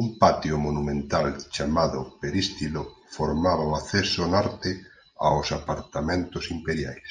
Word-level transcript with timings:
Un 0.00 0.06
patio 0.22 0.58
monumental 0.66 1.26
chamado 1.54 2.00
Perístilo 2.20 2.82
formaba 3.16 3.62
o 3.70 3.76
acceso 3.80 4.22
norte 4.36 4.70
aos 5.26 5.48
apartamentos 5.60 6.44
imperiais. 6.56 7.10